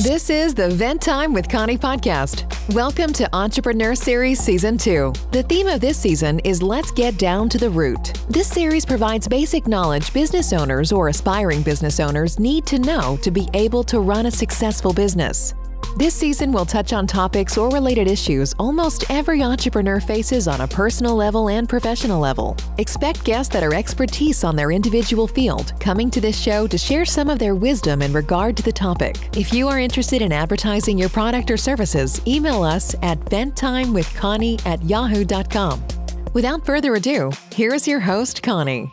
[0.00, 2.46] This is the Vent Time with Connie podcast.
[2.74, 5.12] Welcome to Entrepreneur Series Season 2.
[5.32, 8.14] The theme of this season is Let's Get Down to the Root.
[8.30, 13.30] This series provides basic knowledge business owners or aspiring business owners need to know to
[13.30, 15.52] be able to run a successful business.
[15.96, 20.66] This season we'll touch on topics or related issues almost every entrepreneur faces on a
[20.66, 22.56] personal level and professional level.
[22.78, 27.04] Expect guests that are expertise on their individual field coming to this show to share
[27.04, 29.16] some of their wisdom in regard to the topic.
[29.36, 34.82] If you are interested in advertising your product or services, email us at venttimewithconnie at
[34.84, 35.84] yahoo.com.
[36.32, 38.90] Without further ado, here is your host, Connie.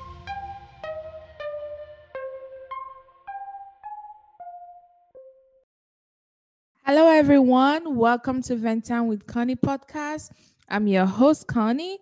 [6.91, 7.95] Hello, everyone.
[7.95, 10.31] Welcome to Vent Time with Connie podcast.
[10.69, 11.99] I'm your host, Connie.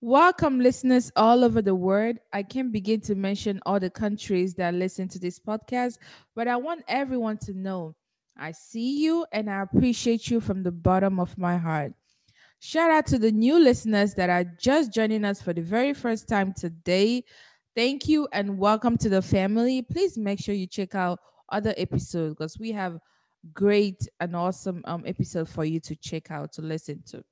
[0.00, 2.16] Welcome, listeners all over the world.
[2.32, 5.98] I can't begin to mention all the countries that listen to this podcast,
[6.34, 7.94] but I want everyone to know
[8.34, 11.92] I see you and I appreciate you from the bottom of my heart.
[12.58, 16.26] Shout out to the new listeners that are just joining us for the very first
[16.26, 17.22] time today.
[17.76, 19.82] Thank you and welcome to the family.
[19.82, 21.18] Please make sure you check out
[21.50, 22.98] other episodes because we have
[23.52, 27.22] great and awesome um, episode for you to check out to listen to.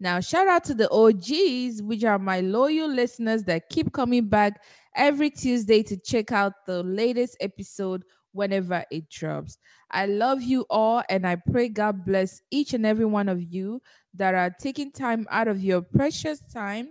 [0.00, 4.60] Now, shout out to the OGs, which are my loyal listeners that keep coming back
[4.96, 9.58] every Tuesday to check out the latest episode whenever it drops.
[9.90, 13.80] I love you all, and I pray God bless each and every one of you
[14.14, 16.90] that are taking time out of your precious time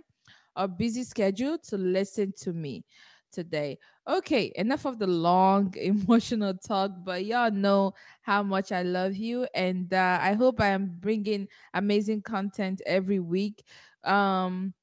[0.56, 2.84] or busy schedule to listen to me
[3.32, 3.78] today.
[4.08, 9.46] Okay, enough of the long emotional talk, but y'all know how much I love you,
[9.54, 13.62] and uh, I hope I am bringing amazing content every week.
[14.02, 14.74] Um,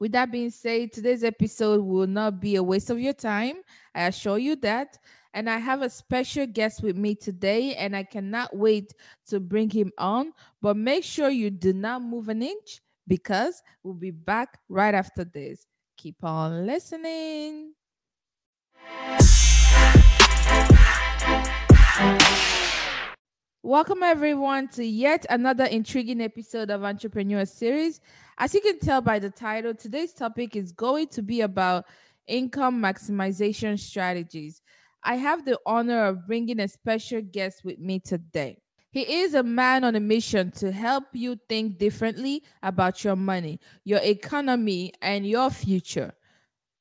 [0.00, 3.56] with that being said, today's episode will not be a waste of your time.
[3.94, 4.98] I assure you that.
[5.34, 8.92] And I have a special guest with me today, and I cannot wait
[9.28, 10.32] to bring him on.
[10.62, 15.24] But make sure you do not move an inch because we'll be back right after
[15.24, 15.66] this.
[15.96, 17.74] Keep on listening.
[23.62, 28.00] Welcome, everyone, to yet another intriguing episode of Entrepreneur Series.
[28.38, 31.86] As you can tell by the title, today's topic is going to be about
[32.26, 34.60] income maximization strategies.
[35.02, 38.58] I have the honor of bringing a special guest with me today.
[38.90, 43.60] He is a man on a mission to help you think differently about your money,
[43.84, 46.14] your economy, and your future.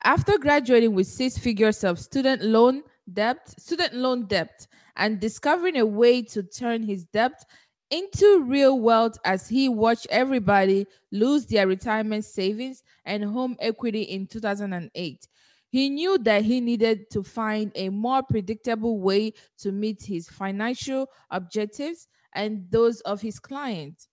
[0.05, 2.83] After graduating with six figures of student loan
[3.13, 7.45] debt, student loan debt, and discovering a way to turn his debt
[7.89, 14.27] into real wealth as he watched everybody lose their retirement savings and home equity in
[14.27, 15.27] 2008.
[15.69, 21.07] He knew that he needed to find a more predictable way to meet his financial
[21.31, 24.09] objectives and those of his clients.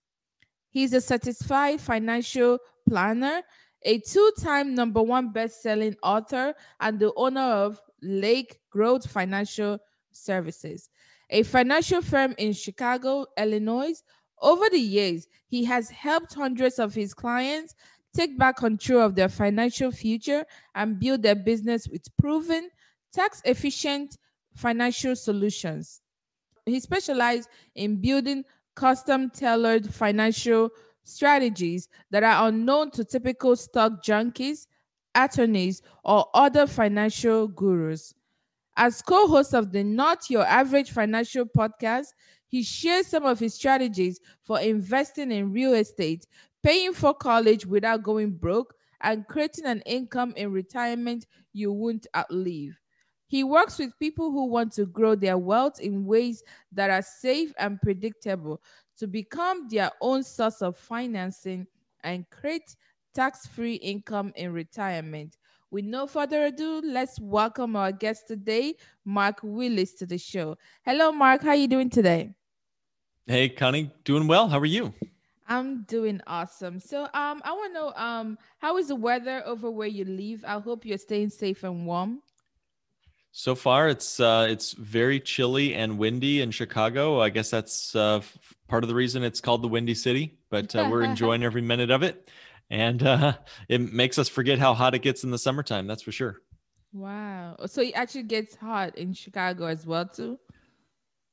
[0.71, 2.59] He's a certified financial
[2.89, 3.43] planner
[3.83, 9.79] a two time number one best selling author and the owner of Lake Growth Financial
[10.13, 10.91] Services,
[11.31, 13.95] a financial firm in Chicago, Illinois.
[14.43, 17.75] Over the years, he has helped hundreds of his clients
[18.15, 22.71] take back control of their financial future and build their business with proven,
[23.13, 24.17] tax efficient
[24.55, 26.01] financial solutions.
[26.67, 30.71] He specializes in building custom tailored financial
[31.05, 34.67] strategies that are unknown to typical stock junkies,
[35.15, 38.15] attorneys, or other financial gurus.
[38.77, 42.09] As co host of the Not Your Average Financial podcast,
[42.49, 46.27] he shares some of his strategies for investing in real estate,
[46.63, 52.79] paying for college without going broke, and creating an income in retirement you won't outlive.
[53.27, 57.53] He works with people who want to grow their wealth in ways that are safe
[57.59, 58.61] and predictable
[59.01, 61.67] to become their own source of financing
[62.05, 62.77] and create
[63.15, 65.39] tax free income in retirement.
[65.71, 68.75] With no further ado, let's welcome our guest today,
[69.07, 70.57] Mark Willis, to the show.
[70.85, 71.43] Hello, Mark.
[71.43, 72.35] How are you doing today?
[73.27, 73.91] Hey, Connie.
[74.05, 74.49] Doing well.
[74.49, 74.93] How are you?
[75.49, 76.79] I'm doing awesome.
[76.79, 80.45] So, um, I want to know, um, how is the weather over where you live?
[80.47, 82.21] I hope you're staying safe and warm.
[83.33, 87.21] So far, it's uh, it's very chilly and windy in Chicago.
[87.21, 88.23] I guess that's uh,
[88.69, 90.39] part of the reason it's called the Windy City.
[90.51, 92.29] But uh, we're enjoying every minute of it,
[92.71, 93.35] and uh,
[93.69, 95.87] it makes us forget how hot it gets in the summertime.
[95.87, 96.41] That's for sure.
[96.93, 97.57] Wow!
[97.67, 100.39] So it actually gets hot in Chicago as well too.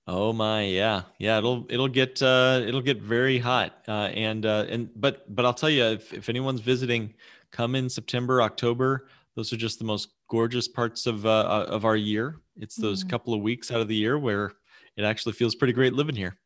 [0.05, 1.39] Oh my, yeah, yeah.
[1.39, 5.53] It'll it'll get uh, it'll get very hot, uh, and uh, and but but I'll
[5.53, 7.15] tell you, if, if anyone's visiting,
[7.51, 9.07] come in September, October.
[9.35, 12.41] Those are just the most gorgeous parts of uh, uh, of our year.
[12.57, 13.09] It's those mm-hmm.
[13.09, 14.53] couple of weeks out of the year where
[14.95, 16.37] it actually feels pretty great living here.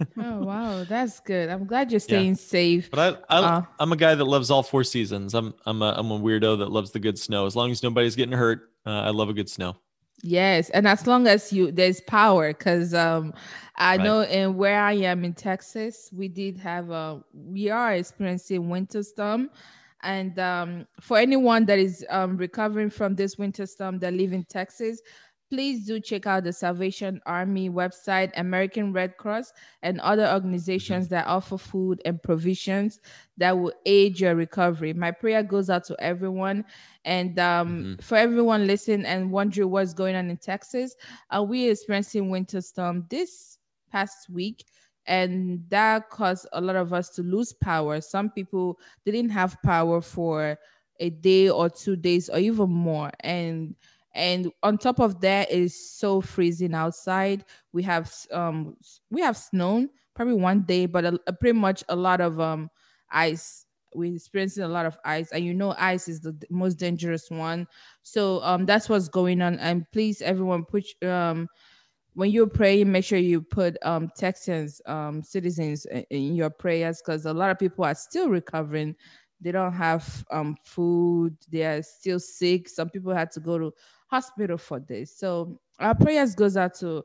[0.16, 1.48] oh wow, that's good.
[1.48, 2.34] I'm glad you're staying yeah.
[2.34, 2.90] safe.
[2.90, 5.34] But I, I uh, I'm a guy that loves all four seasons.
[5.34, 7.46] I'm I'm a I'm a weirdo that loves the good snow.
[7.46, 9.76] As long as nobody's getting hurt, uh, I love a good snow.
[10.22, 13.32] Yes, and as long as you there's power, because um,
[13.76, 14.04] I right.
[14.04, 19.02] know in where I am in Texas, we did have a we are experiencing winter
[19.02, 19.50] storm,
[20.02, 24.44] and um, for anyone that is um recovering from this winter storm that live in
[24.44, 25.00] Texas,
[25.50, 29.52] please do check out the Salvation Army website, American Red Cross,
[29.82, 31.14] and other organizations mm-hmm.
[31.14, 33.00] that offer food and provisions
[33.36, 34.92] that will aid your recovery.
[34.92, 36.64] My prayer goes out to everyone.
[37.04, 38.02] And um, mm-hmm.
[38.02, 40.94] for everyone listening and wondering what's going on in Texas,
[41.30, 43.58] uh, we experiencing winter storm this
[43.90, 44.64] past week.
[45.08, 48.00] And that caused a lot of us to lose power.
[48.00, 50.58] Some people didn't have power for
[51.00, 53.10] a day or two days or even more.
[53.20, 53.76] And
[54.14, 57.44] and on top of that is so freezing outside.
[57.72, 58.76] We have um
[59.10, 62.70] we have snow probably one day but a, a pretty much a lot of um
[63.10, 63.66] ice.
[63.94, 65.32] We're experiencing a lot of ice.
[65.32, 67.66] And you know ice is the most dangerous one.
[68.02, 69.58] So um that's what's going on.
[69.58, 71.48] And please everyone put um
[72.18, 77.26] when you're praying make sure you put um texans um citizens in, your prayers because
[77.26, 78.94] a lot of people are still recovering
[79.40, 83.72] they don't have um food they are still sick some people had to go to
[84.08, 85.16] hospital for this.
[85.16, 87.04] So our prayers goes out to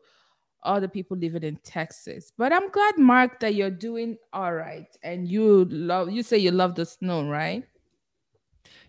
[0.63, 2.31] all the people living in Texas.
[2.37, 6.51] But I'm glad, Mark, that you're doing all right and you love you say you
[6.51, 7.63] love the snow, right?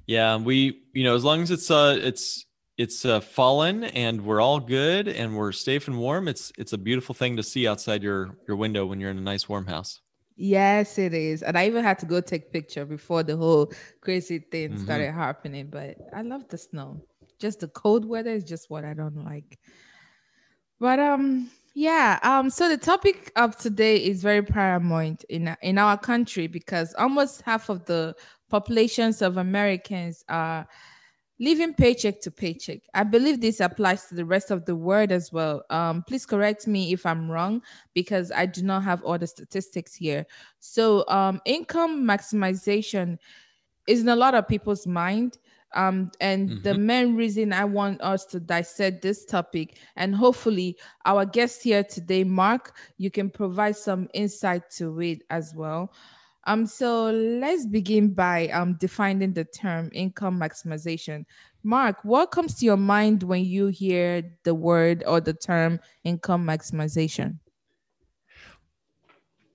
[0.06, 4.40] Yeah, we you know, as long as it's uh it's it's uh, fallen and we're
[4.40, 8.02] all good and we're safe and warm, it's it's a beautiful thing to see outside
[8.02, 10.00] your your window when you're in a nice warm house.
[10.36, 11.44] Yes, it is.
[11.44, 14.84] And I even had to go take picture before the whole crazy thing mm-hmm.
[14.84, 15.68] started happening.
[15.70, 17.00] But I love the snow
[17.38, 19.58] just the cold weather is just what I don't like.
[20.80, 25.98] But um yeah, um so the topic of today is very paramount in in our
[25.98, 28.14] country because almost half of the
[28.48, 30.66] populations of Americans are
[31.40, 32.80] living paycheck to paycheck.
[32.94, 35.64] I believe this applies to the rest of the world as well.
[35.70, 39.94] Um, please correct me if I'm wrong because I do not have all the statistics
[39.94, 40.26] here.
[40.60, 43.18] So, um, income maximization
[43.86, 45.38] is in a lot of people's mind.
[45.74, 46.62] Um, and mm-hmm.
[46.62, 51.82] the main reason I want us to dissect this topic, and hopefully our guest here
[51.82, 55.92] today, Mark, you can provide some insight to it as well.
[56.46, 61.24] Um, so let's begin by um, defining the term income maximization.
[61.62, 66.46] Mark, what comes to your mind when you hear the word or the term income
[66.46, 67.38] maximization?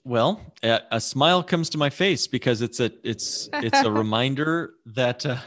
[0.03, 4.73] Well, a, a smile comes to my face because it's a it's it's a reminder
[4.87, 5.37] that uh,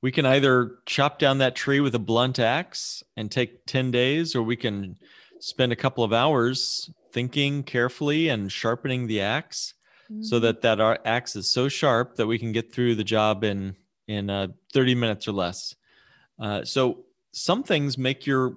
[0.00, 4.34] we can either chop down that tree with a blunt axe and take 10 days,
[4.34, 4.96] or we can
[5.40, 9.74] spend a couple of hours thinking carefully and sharpening the axe
[10.10, 10.22] mm-hmm.
[10.22, 13.44] so that that our axe is so sharp that we can get through the job
[13.44, 13.76] in
[14.08, 15.74] in uh, 30 minutes or less.
[16.38, 18.54] Uh, so some things make your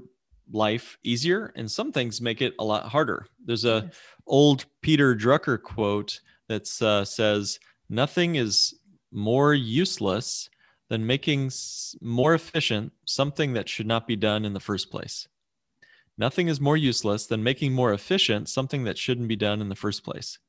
[0.52, 3.26] life easier and some things make it a lot harder.
[3.44, 4.00] There's a yes.
[4.26, 7.60] old Peter Drucker quote that uh, says,
[7.90, 8.76] nothing is
[9.12, 10.50] more useless
[10.90, 11.52] than making
[12.02, 15.28] more efficient something that should not be done in the first place.
[16.18, 19.76] Nothing is more useless than making more efficient something that shouldn't be done in the
[19.76, 20.40] first place.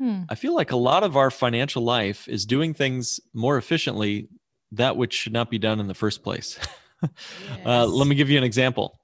[0.00, 0.22] Hmm.
[0.30, 4.28] I feel like a lot of our financial life is doing things more efficiently
[4.72, 6.58] that which should not be done in the first place.
[7.02, 7.10] yes.
[7.66, 8.98] uh, let me give you an example.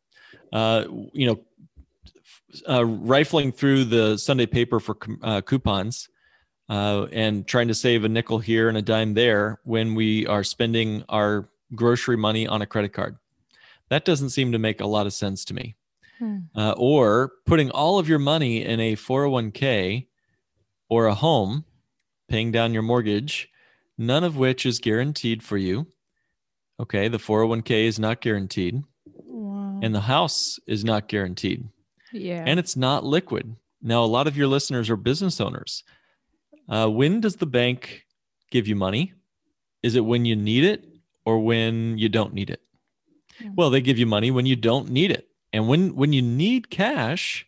[0.50, 1.40] Uh, you know,
[2.66, 6.08] uh, rifling through the Sunday paper for uh, coupons
[6.70, 10.42] uh, and trying to save a nickel here and a dime there when we are
[10.42, 13.18] spending our grocery money on a credit card.
[13.90, 15.76] That doesn't seem to make a lot of sense to me.
[16.18, 16.38] Hmm.
[16.56, 20.06] Uh, or putting all of your money in a 401k
[20.88, 21.64] or a home,
[22.28, 23.48] paying down your mortgage,
[23.98, 25.86] none of which is guaranteed for you.
[26.78, 29.80] Okay, the 401k is not guaranteed, wow.
[29.82, 31.68] and the house is not guaranteed.
[32.12, 32.44] Yeah.
[32.46, 33.56] And it's not liquid.
[33.82, 35.84] Now, a lot of your listeners are business owners.
[36.68, 38.04] Uh, when does the bank
[38.50, 39.12] give you money?
[39.82, 40.84] Is it when you need it
[41.24, 42.60] or when you don't need it?
[43.40, 43.54] Hmm.
[43.54, 45.28] Well, they give you money when you don't need it.
[45.52, 47.46] And when when you need cash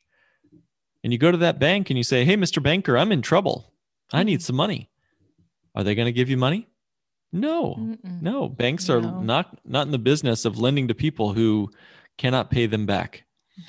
[1.08, 2.62] and you go to that bank and you say, "Hey, Mr.
[2.62, 3.72] Banker, I'm in trouble.
[4.12, 4.44] I need hmm.
[4.44, 4.90] some money."
[5.74, 6.68] Are they going to give you money?
[7.32, 7.76] No.
[7.76, 8.20] Mm-mm.
[8.20, 9.18] No, banks are no.
[9.22, 11.70] not not in the business of lending to people who
[12.18, 13.24] cannot pay them back.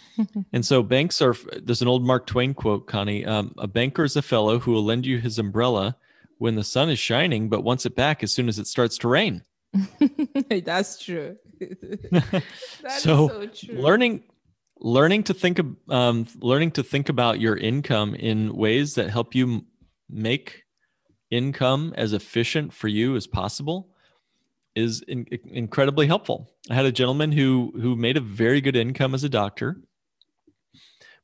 [0.53, 4.17] and so banks are there's an old mark twain quote connie um, a banker is
[4.17, 5.95] a fellow who will lend you his umbrella
[6.39, 9.07] when the sun is shining but wants it back as soon as it starts to
[9.07, 9.41] rain
[10.63, 11.35] that's true
[12.99, 13.81] so, so true.
[13.81, 14.21] learning
[14.79, 15.59] learning to think
[15.89, 19.65] um, learning to think about your income in ways that help you
[20.09, 20.63] make
[21.29, 23.89] income as efficient for you as possible
[24.75, 26.51] is in, incredibly helpful.
[26.69, 29.81] I had a gentleman who who made a very good income as a doctor,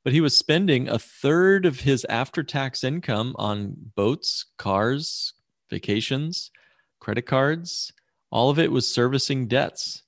[0.04, 5.34] but he was spending a third of his after-tax income on boats, cars,
[5.70, 6.52] vacations,
[7.00, 7.94] credit cards.
[8.32, 10.04] All of it was servicing debts.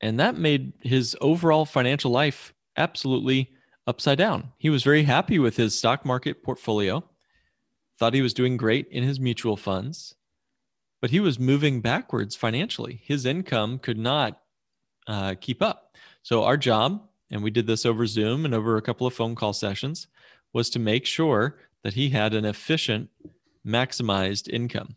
[0.00, 3.52] And that made his overall financial life absolutely
[3.86, 4.52] upside down.
[4.58, 7.04] He was very happy with his stock market portfolio,
[7.98, 10.14] thought he was doing great in his mutual funds,
[11.00, 13.00] but he was moving backwards financially.
[13.04, 14.40] His income could not
[15.06, 15.96] uh, keep up.
[16.22, 19.34] So, our job, and we did this over Zoom and over a couple of phone
[19.34, 20.06] call sessions,
[20.52, 23.08] was to make sure that he had an efficient,
[23.66, 24.94] maximized income.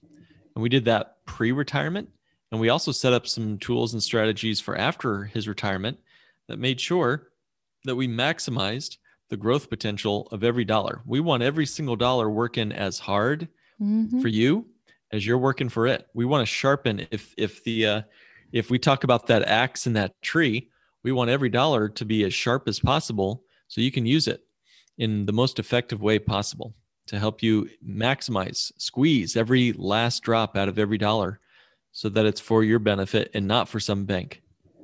[0.55, 2.09] And we did that pre retirement.
[2.53, 5.97] And we also set up some tools and strategies for after his retirement
[6.47, 7.29] that made sure
[7.85, 8.97] that we maximized
[9.31, 11.01] the growth potential of every dollar.
[11.03, 13.47] We want every single dollar working as hard
[13.81, 14.21] mm-hmm.
[14.21, 14.67] for you
[15.11, 16.05] as you're working for it.
[16.13, 18.01] We want to sharpen if if the uh,
[18.51, 20.69] if we talk about that axe and that tree,
[21.01, 24.43] we want every dollar to be as sharp as possible so you can use it
[24.99, 26.75] in the most effective way possible
[27.07, 31.39] to help you maximize, squeeze every last drop out of every dollar
[31.93, 34.41] so that it's for your benefit and not for some bank.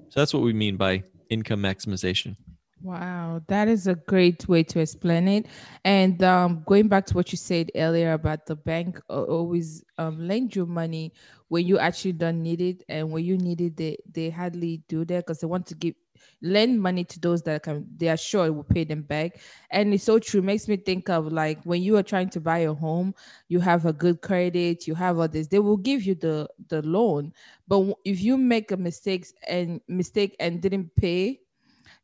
[0.10, 2.38] So that's what we mean by income maximization.
[2.82, 5.48] Wow, that is a great way to explain it.
[5.84, 10.56] And um, going back to what you said earlier about the bank always um, lend
[10.56, 11.12] you money
[11.50, 15.06] when you actually don't need it, and when you need it, they they hardly do
[15.06, 15.96] that because they want to give
[16.42, 19.40] lend money to those that can they are sure it will pay them back.
[19.72, 20.40] And it's so true.
[20.42, 23.14] It makes me think of like when you are trying to buy a home,
[23.48, 26.82] you have a good credit, you have all this, they will give you the the
[26.82, 27.34] loan.
[27.68, 31.42] But if you make a mistake and mistake and didn't pay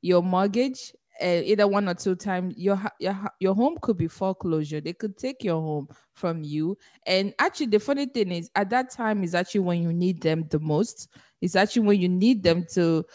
[0.01, 4.81] your mortgage uh, either one or two times your your your home could be foreclosure.
[4.81, 6.77] They could take your home from you.
[7.05, 10.45] And actually the funny thing is at that time is actually when you need them
[10.49, 11.09] the most.
[11.41, 13.05] It's actually when you need them to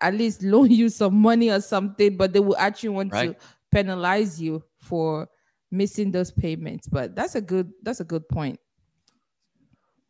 [0.00, 3.32] at least loan you some money or something but they will actually want right.
[3.32, 3.34] to
[3.72, 5.28] penalize you for
[5.70, 6.88] missing those payments.
[6.88, 8.58] But that's a good that's a good point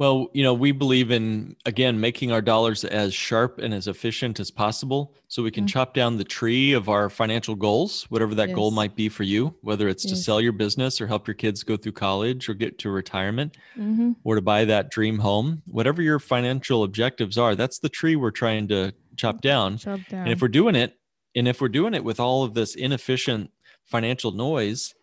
[0.00, 4.40] well, you know, we believe in, again, making our dollars as sharp and as efficient
[4.40, 5.74] as possible so we can mm-hmm.
[5.74, 8.56] chop down the tree of our financial goals, whatever that yes.
[8.56, 10.14] goal might be for you, whether it's yes.
[10.14, 13.58] to sell your business or help your kids go through college or get to retirement
[13.76, 14.12] mm-hmm.
[14.24, 15.60] or to buy that dream home.
[15.66, 19.76] Whatever your financial objectives are, that's the tree we're trying to chop down.
[19.76, 20.22] Chop down.
[20.22, 20.96] And if we're doing it,
[21.36, 23.50] and if we're doing it with all of this inefficient
[23.84, 24.94] financial noise,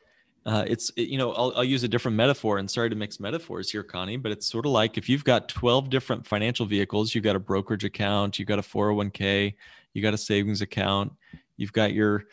[0.47, 3.19] uh, it's it, you know I'll, I'll use a different metaphor and sorry to mix
[3.19, 7.13] metaphors here connie but it's sort of like if you've got 12 different financial vehicles
[7.13, 9.53] you've got a brokerage account you've got a 401k
[9.93, 11.11] you got a savings account
[11.57, 12.25] you've got your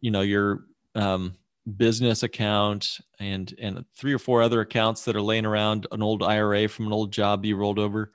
[0.00, 0.64] you know your
[0.96, 1.34] um,
[1.76, 6.22] business account and and three or four other accounts that are laying around an old
[6.24, 8.12] ira from an old job you rolled over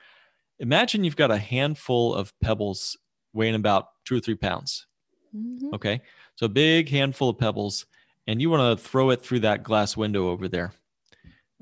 [0.59, 2.97] imagine you've got a handful of pebbles
[3.31, 4.87] weighing about two or three pounds
[5.33, 5.73] mm-hmm.
[5.73, 6.01] okay
[6.35, 7.85] so a big handful of pebbles
[8.27, 10.73] and you want to throw it through that glass window over there.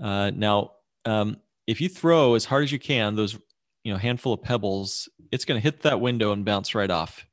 [0.02, 0.72] Uh, now,
[1.06, 3.38] um, if you throw as hard as you can those,
[3.84, 7.26] you know, handful of pebbles, it's going to hit that window and bounce right off.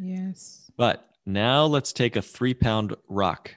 [0.00, 0.70] Yes.
[0.76, 3.54] But now let's take a three pound rock,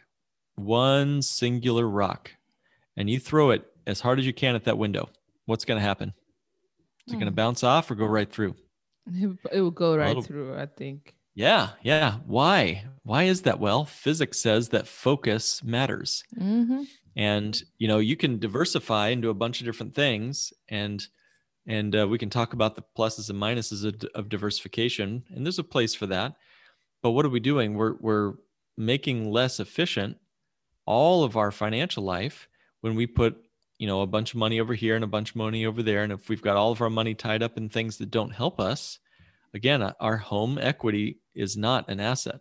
[0.56, 2.32] one singular rock,
[2.96, 5.10] and you throw it as hard as you can at that window.
[5.46, 6.14] What's going to happen?
[7.08, 7.36] Is it going to hmm.
[7.36, 8.56] bounce off or go right through?
[9.52, 11.16] It will go right through, I think.
[11.34, 12.16] Yeah, yeah.
[12.26, 12.86] Why?
[13.04, 13.60] Why is that?
[13.60, 16.24] Well, physics says that focus matters.
[16.38, 16.84] Mm-hmm.
[17.16, 21.06] And you know, you can diversify into a bunch of different things, and
[21.68, 25.24] and uh, we can talk about the pluses and minuses of, of diversification.
[25.30, 26.36] And there's a place for that.
[27.02, 27.76] But what are we doing?
[27.76, 28.34] We're we're
[28.78, 30.18] making less efficient
[30.86, 32.48] all of our financial life
[32.82, 33.38] when we put
[33.78, 36.04] you know a bunch of money over here and a bunch of money over there
[36.04, 38.60] and if we've got all of our money tied up in things that don't help
[38.60, 39.00] us
[39.54, 42.40] again our home equity is not an asset.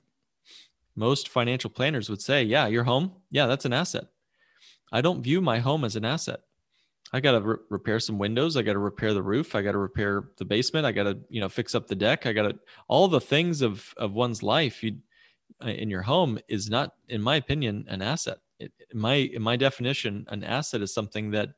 [0.96, 4.04] Most financial planners would say, yeah, your home, yeah, that's an asset.
[4.92, 6.40] I don't view my home as an asset.
[7.12, 8.56] I got to re- repair some windows.
[8.56, 9.54] I got to repair the roof.
[9.54, 10.86] I got to repair the basement.
[10.86, 12.26] I got to, you know, fix up the deck.
[12.26, 14.96] I got to all the things of of one's life you,
[15.64, 18.38] uh, in your home is not, in my opinion, an asset.
[18.58, 21.50] It, in my in my definition, an asset is something that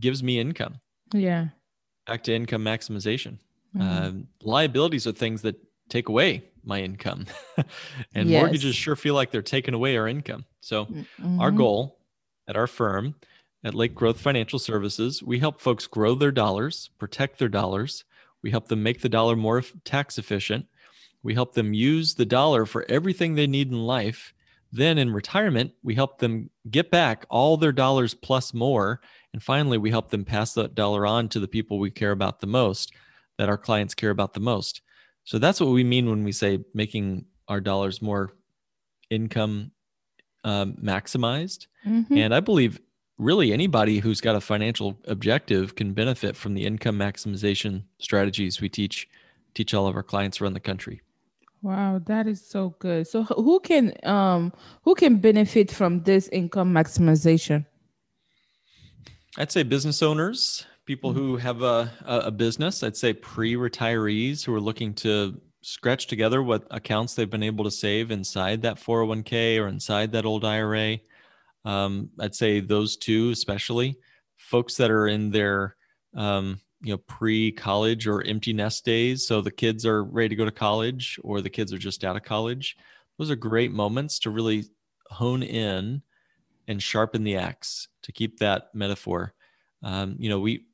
[0.00, 0.80] gives me income.
[1.12, 1.48] Yeah.
[2.06, 3.38] Back to income maximization.
[3.76, 3.82] Mm-hmm.
[3.82, 5.56] Uh, liabilities are things that
[5.90, 7.26] take away my income.
[8.14, 8.40] and yes.
[8.40, 10.44] mortgages sure feel like they're taking away our income.
[10.60, 11.40] So, mm-hmm.
[11.40, 11.98] our goal
[12.46, 13.14] at our firm,
[13.64, 18.04] at Lake Growth Financial Services, we help folks grow their dollars, protect their dollars.
[18.42, 20.66] We help them make the dollar more tax efficient.
[21.22, 24.32] we help them use the dollar for everything they need in life.
[24.70, 29.00] Then in retirement, we help them get back all their dollars plus more.
[29.32, 32.40] And finally, we help them pass that dollar on to the people we care about
[32.40, 32.92] the most,
[33.38, 34.80] that our clients care about the most.
[35.28, 38.32] So that's what we mean when we say making our dollars more
[39.10, 39.72] income
[40.42, 41.66] um, maximized.
[41.86, 42.16] Mm-hmm.
[42.16, 42.80] And I believe
[43.18, 48.70] really anybody who's got a financial objective can benefit from the income maximization strategies we
[48.70, 49.06] teach
[49.52, 51.02] teach all of our clients around the country.
[51.60, 53.06] Wow, that is so good.
[53.06, 54.50] So who can um
[54.82, 57.66] who can benefit from this income maximization?
[59.36, 61.42] I'd say business owners, people who mm-hmm.
[61.42, 62.82] have a, a business.
[62.82, 67.70] I'd say pre-retirees who are looking to scratch together what accounts they've been able to
[67.70, 70.96] save inside that 401k or inside that old IRA.
[71.66, 73.98] Um, I'd say those two, especially
[74.38, 75.76] folks that are in their
[76.16, 80.46] um, you know pre-college or empty nest days, so the kids are ready to go
[80.46, 82.78] to college or the kids are just out of college.
[83.18, 84.64] Those are great moments to really
[85.10, 86.00] hone in
[86.66, 89.34] and sharpen the axe to keep that metaphor.
[89.82, 90.64] Um, you know, we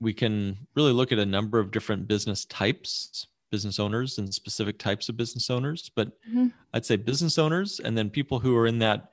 [0.00, 4.78] we can really look at a number of different business types, business owners, and specific
[4.78, 5.90] types of business owners.
[5.94, 6.48] But mm-hmm.
[6.72, 9.10] I'd say business owners, and then people who are in that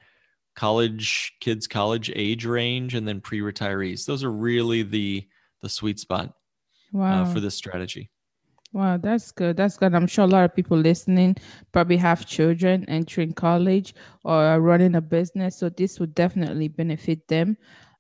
[0.56, 5.26] college kids college age range and then pre-retirees those are really the
[5.62, 6.34] the sweet spot
[6.92, 7.24] wow.
[7.24, 8.10] uh, for this strategy
[8.74, 11.36] wow that's good that's good i'm sure a lot of people listening
[11.72, 13.96] probably have children entering college
[14.26, 17.58] or running a business so this would definitely benefit them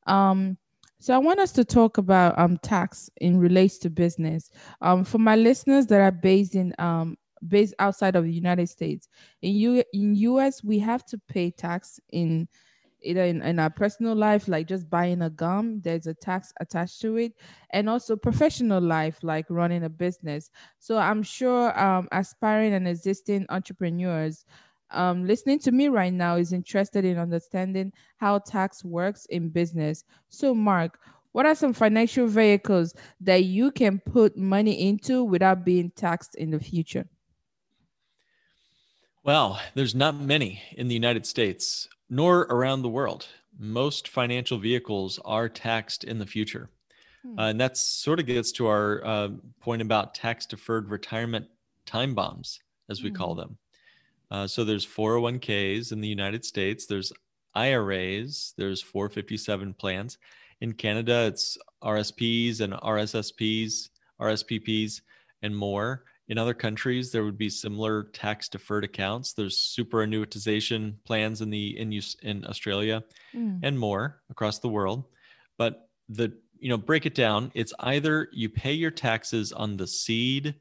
[0.07, 0.57] um
[1.01, 4.51] so I want us to talk about um tax in relates to business.
[4.81, 7.17] Um, for my listeners that are based in um
[7.48, 9.10] based outside of the United States.
[9.41, 12.48] In U in US, we have to pay tax in
[13.03, 17.01] either in, in our personal life, like just buying a gum, there's a tax attached
[17.01, 17.34] to it,
[17.72, 20.51] and also professional life, like running a business.
[20.77, 24.46] So I'm sure um, aspiring and existing entrepreneurs
[24.91, 30.03] um, listening to me right now is interested in understanding how tax works in business.
[30.29, 31.00] So, Mark,
[31.31, 36.51] what are some financial vehicles that you can put money into without being taxed in
[36.51, 37.05] the future?
[39.24, 43.27] Well, there's not many in the United States nor around the world.
[43.57, 46.70] Most financial vehicles are taxed in the future.
[47.24, 47.39] Hmm.
[47.39, 49.29] Uh, and that sort of gets to our uh,
[49.61, 51.48] point about tax deferred retirement
[51.85, 53.16] time bombs, as we hmm.
[53.16, 53.57] call them.
[54.31, 57.11] Uh, so there's 401ks in the United States, there's
[57.53, 60.17] IRAs, there's 457 plans.
[60.61, 63.89] In Canada, it's RSPs and RSSPs,
[64.22, 65.01] RSPPs,
[65.41, 66.05] and more.
[66.29, 69.33] In other countries, there would be similar tax deferred accounts.
[69.33, 73.03] There's super annuitization plans in the in use in Australia
[73.35, 73.59] mm.
[73.63, 75.07] and more across the world.
[75.57, 77.51] But the you know break it down.
[77.53, 80.55] It's either you pay your taxes on the seed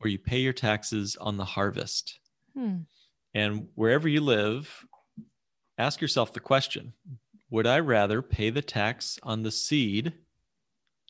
[0.00, 2.20] or you pay your taxes on the harvest.
[2.56, 2.78] Hmm.
[3.34, 4.86] And wherever you live,
[5.78, 6.92] ask yourself the question
[7.50, 10.12] Would I rather pay the tax on the seed,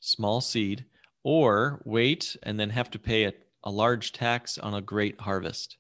[0.00, 0.84] small seed,
[1.22, 3.32] or wait and then have to pay a
[3.66, 5.76] a large tax on a great harvest.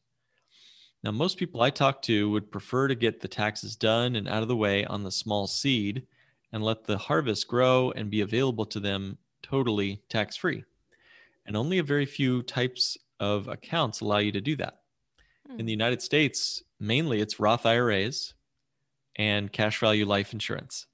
[1.04, 4.42] Now, most people I talk to would prefer to get the taxes done and out
[4.42, 6.04] of the way on the small seed
[6.52, 10.64] and let the harvest grow and be available to them totally tax free.
[11.46, 14.80] And only a very few types of accounts allow you to do that.
[15.48, 15.60] Hmm.
[15.60, 18.34] In the United States, mainly it's Roth IRAs
[19.16, 20.86] and cash value life insurance.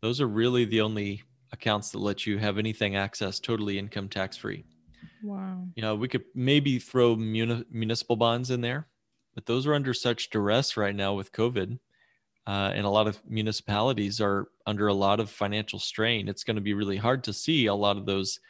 [0.00, 4.36] Those are really the only accounts that let you have anything access totally income tax
[4.36, 4.64] free.
[5.22, 5.66] Wow.
[5.76, 8.88] You know, we could maybe throw muni- municipal bonds in there,
[9.34, 11.78] but those are under such duress right now with COVID.
[12.44, 16.28] Uh, and a lot of municipalities are under a lot of financial strain.
[16.28, 18.40] It's going to be really hard to see a lot of those,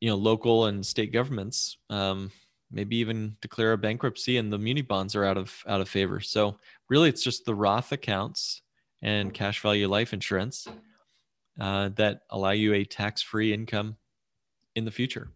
[0.00, 2.32] you know, local and state governments um,
[2.72, 6.20] maybe even declare a bankruptcy, and the muni bonds are out of out of favor.
[6.20, 6.58] So
[6.88, 8.62] really, it's just the Roth accounts
[9.02, 10.66] and cash value life insurance
[11.60, 13.96] uh, that allow you a tax free income
[14.74, 15.28] in the future.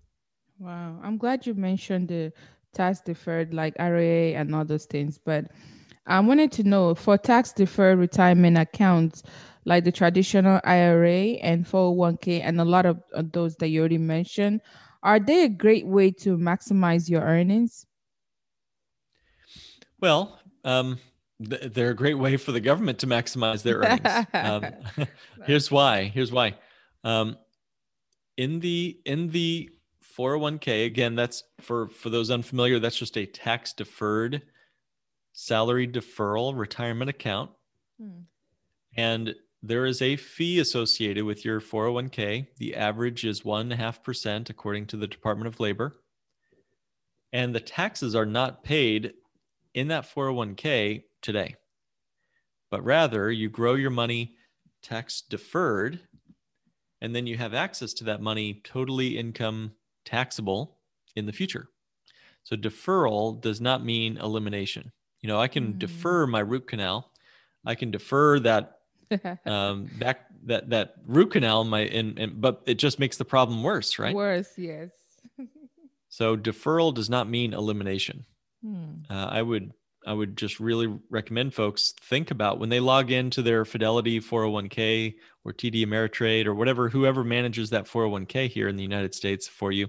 [0.58, 0.98] Wow.
[1.02, 2.32] I'm glad you mentioned the
[2.72, 5.18] tax deferred like IRA and all those things.
[5.18, 5.46] But
[6.06, 9.22] I wanted to know for tax deferred retirement accounts,
[9.64, 14.60] like the traditional IRA and 401k, and a lot of those that you already mentioned,
[15.02, 17.86] are they a great way to maximize your earnings?
[20.00, 20.98] Well, um,
[21.48, 24.26] th- they're a great way for the government to maximize their earnings.
[24.34, 24.66] um,
[25.46, 26.04] here's why.
[26.04, 26.54] Here's why.
[27.04, 27.36] Um,
[28.36, 29.70] in the in the
[30.16, 34.42] 401k again that's for for those unfamiliar that's just a tax deferred
[35.32, 37.50] salary deferral retirement account
[38.00, 38.20] hmm.
[38.96, 39.34] and
[39.68, 45.06] there is a fee associated with your 401k the average is 1.5% according to the
[45.06, 46.00] department of labor
[47.32, 49.12] and the taxes are not paid
[49.74, 51.54] in that 401k today,
[52.70, 54.34] but rather you grow your money
[54.82, 56.00] tax deferred,
[57.02, 59.72] and then you have access to that money totally income
[60.06, 60.78] taxable
[61.14, 61.68] in the future.
[62.42, 64.90] So deferral does not mean elimination.
[65.20, 65.78] You know, I can mm.
[65.78, 67.12] defer my root canal.
[67.66, 68.75] I can defer that
[69.46, 73.98] um, back that that root canal might in but it just makes the problem worse,
[73.98, 74.14] right?
[74.14, 74.90] Worse, yes.
[76.08, 78.24] so deferral does not mean elimination.
[78.62, 79.02] Hmm.
[79.10, 79.72] Uh, I would
[80.06, 85.14] I would just really recommend folks think about when they log into their Fidelity 401k
[85.44, 89.72] or TD Ameritrade or whatever, whoever manages that 401k here in the United States for
[89.72, 89.88] you,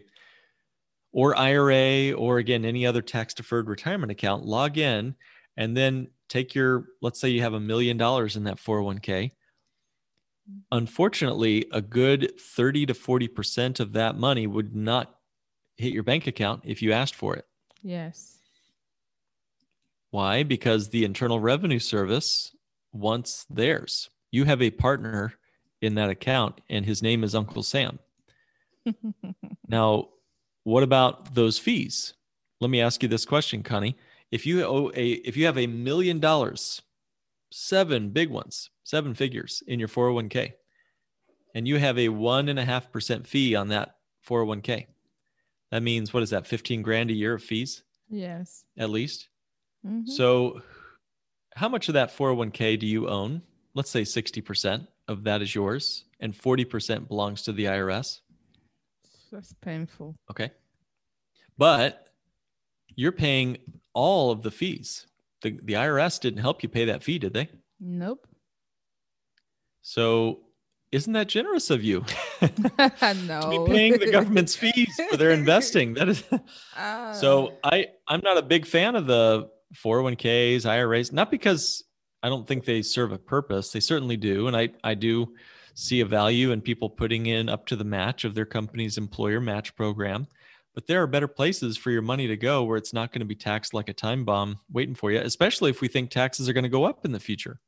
[1.12, 5.16] or IRA, or again, any other tax deferred retirement account, log in
[5.58, 9.32] and then take your, let's say you have a million dollars in that 401k.
[10.72, 15.16] Unfortunately, a good 30 to 40% of that money would not
[15.76, 17.46] hit your bank account if you asked for it.
[17.84, 18.38] Yes.
[20.12, 20.44] Why?
[20.44, 22.56] Because the Internal Revenue Service
[22.94, 24.10] wants theirs.
[24.32, 25.34] You have a partner
[25.82, 28.00] in that account, and his name is Uncle Sam.
[29.68, 30.10] now,
[30.64, 32.14] what about those fees?
[32.60, 33.98] Let me ask you this question, Connie.
[34.32, 36.82] If you owe a if you have a million dollars,
[37.52, 40.54] seven big ones, seven figures in your 401k,
[41.56, 43.96] and you have a one and a half percent fee on that
[44.28, 44.88] 401k,
[45.72, 46.48] that means what is that?
[46.48, 47.84] 15 grand a year of fees?
[48.10, 48.64] Yes.
[48.78, 49.30] At least.
[49.86, 50.10] Mm-hmm.
[50.10, 50.62] So
[51.56, 53.42] how much of that 401k do you own?
[53.74, 58.22] Let's say 60% of that is yours and 40% belongs to the IRS.
[59.32, 60.16] That's painful.
[60.32, 60.52] Okay.
[61.58, 62.10] But
[62.96, 63.58] you're paying
[63.98, 65.08] all of the fees.
[65.42, 67.50] The, the IRS didn't help you pay that fee, did they?
[67.80, 68.28] Nope.
[69.82, 70.42] So
[70.92, 72.06] isn't that generous of you?
[72.42, 72.48] no.
[72.50, 75.96] to be paying the government's fees for their investing.
[75.96, 76.24] That is
[76.78, 79.50] uh, so I I'm not a big fan of the
[79.84, 81.84] 401ks, IRAs, not because
[82.22, 83.72] I don't think they serve a purpose.
[83.72, 84.48] They certainly do.
[84.48, 85.34] And I, I do
[85.74, 89.42] see a value in people putting in up to the match of their company's employer
[89.42, 90.28] match program.
[90.78, 93.26] But there are better places for your money to go where it's not going to
[93.26, 96.54] be taxed like a time bomb waiting for you, especially if we think taxes are
[96.54, 97.60] going to go up in the future.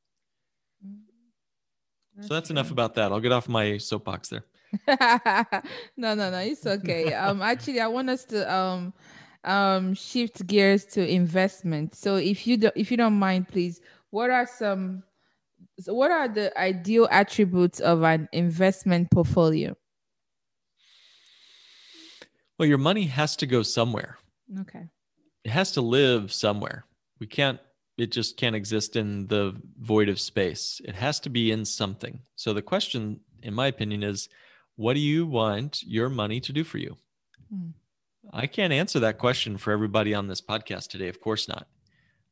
[2.16, 2.54] That's so that's true.
[2.54, 3.12] enough about that.
[3.12, 4.46] I'll get off my soapbox there.
[5.98, 7.12] no, no, no, it's okay.
[7.16, 8.94] um, actually, I want us to um,
[9.44, 11.96] um, shift gears to investment.
[11.96, 15.02] So, if you do, if you don't mind, please, what are some
[15.80, 19.76] so what are the ideal attributes of an investment portfolio?
[22.60, 24.18] Well, your money has to go somewhere.
[24.60, 24.90] Okay.
[25.46, 26.86] It has to live somewhere.
[27.20, 27.60] We can't
[27.98, 30.80] it just can't exist in the void of space.
[30.86, 32.22] It has to be in something.
[32.36, 34.30] So the question in my opinion is
[34.76, 36.96] what do you want your money to do for you?
[37.50, 37.70] Hmm.
[38.32, 41.08] I can't answer that question for everybody on this podcast today.
[41.08, 41.68] Of course not.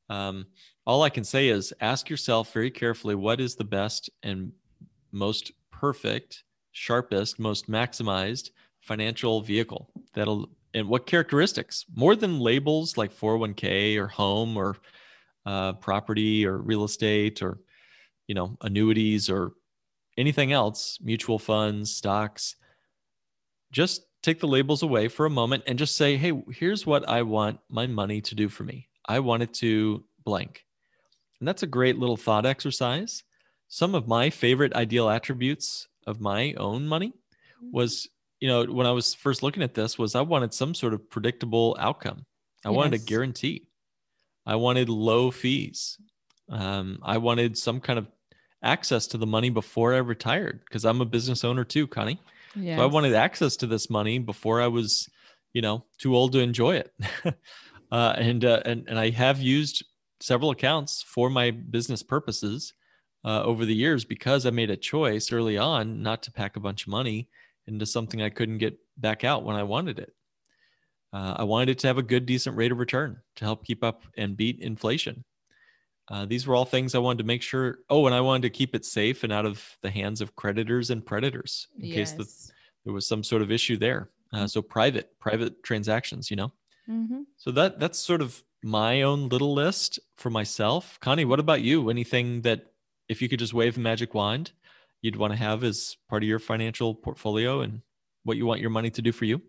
[0.09, 0.45] Um,
[0.85, 4.53] all I can say is ask yourself very carefully what is the best and
[5.11, 8.51] most perfect, sharpest, most maximized
[8.87, 14.77] financial vehicle that'll and what characteristics more than labels like 401k or home or
[15.45, 17.59] uh, property or real estate or
[18.27, 19.51] you know annuities or
[20.17, 22.55] anything else mutual funds stocks
[23.71, 27.21] just take the labels away for a moment and just say hey here's what i
[27.21, 30.65] want my money to do for me i want it to blank
[31.39, 33.23] and that's a great little thought exercise.
[33.67, 37.71] Some of my favorite ideal attributes of my own money mm-hmm.
[37.71, 38.07] was,
[38.39, 41.09] you know, when I was first looking at this, was I wanted some sort of
[41.09, 42.25] predictable outcome.
[42.65, 42.75] I yes.
[42.75, 43.67] wanted a guarantee.
[44.45, 45.97] I wanted low fees.
[46.49, 48.07] Um, I wanted some kind of
[48.63, 52.19] access to the money before I retired because I'm a business owner too, Connie.
[52.55, 52.77] Yes.
[52.77, 55.09] So I wanted access to this money before I was,
[55.53, 56.93] you know, too old to enjoy it.
[57.91, 59.85] uh, and uh, and and I have used
[60.19, 62.73] several accounts for my business purposes
[63.25, 66.61] uh, over the years because I made a choice early on not to pack a
[66.61, 67.29] bunch of money
[67.67, 70.13] into something I couldn't get back out when I wanted it.
[71.13, 73.83] Uh, I wanted it to have a good, decent rate of return to help keep
[73.83, 75.23] up and beat inflation.
[76.09, 77.79] Uh, these were all things I wanted to make sure.
[77.89, 80.89] Oh, and I wanted to keep it safe and out of the hands of creditors
[80.89, 81.95] and predators in yes.
[81.95, 82.53] case the,
[82.85, 84.09] there was some sort of issue there.
[84.33, 86.51] Uh, so private, private transactions, you know.
[86.89, 87.21] Mm-hmm.
[87.35, 90.97] So that that's sort of my own little list for myself.
[91.01, 91.89] Connie, what about you?
[91.89, 92.67] Anything that
[93.09, 94.51] if you could just wave a magic wand,
[95.01, 97.81] you'd want to have as part of your financial portfolio and
[98.23, 99.41] what you want your money to do for you?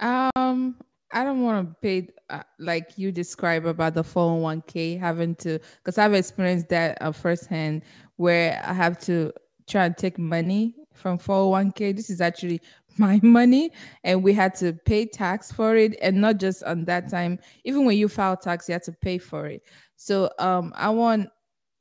[0.00, 0.76] Um,
[1.12, 5.98] I don't want to pay uh, like you describe about the 401k having to because
[5.98, 7.82] I've experienced that uh, firsthand
[8.16, 9.32] where I have to
[9.66, 11.96] try and take money from 401k.
[11.96, 12.60] This is actually
[12.98, 13.72] my money
[14.04, 17.84] and we had to pay tax for it and not just on that time even
[17.84, 19.62] when you file tax you had to pay for it
[19.94, 21.28] so um i want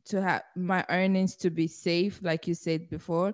[0.08, 3.34] to have my earnings to be safe like you said before.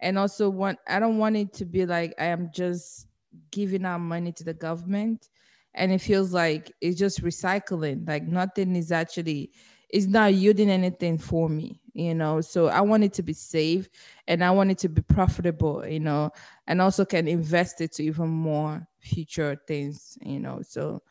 [0.00, 3.06] And also want i don't want it to be like i am just
[3.50, 5.28] giving out money to the government.
[5.74, 9.52] And it feels like it's just recycling like nothing is actually
[9.90, 12.40] it's not yielding anything for me you know?
[12.40, 13.88] So i want it to be safe
[14.26, 16.30] and i want it to be profitable you know?
[16.66, 20.60] And also can invest it to even more future things you know?
[20.62, 21.02] So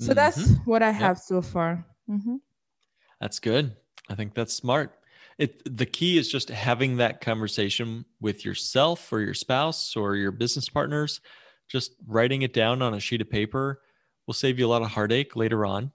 [0.00, 0.14] so mm-hmm.
[0.14, 1.18] that's what i have yep.
[1.18, 1.84] so far.
[2.08, 2.36] Mm-hmm.
[3.20, 3.76] that's good
[4.08, 4.94] i think that's smart
[5.38, 10.32] it the key is just having that conversation with yourself or your spouse or your
[10.32, 11.20] business partners
[11.68, 13.80] just writing it down on a sheet of paper
[14.26, 15.92] will save you a lot of heartache later on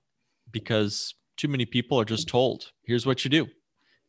[0.52, 3.47] because too many people are just told, here's what you do.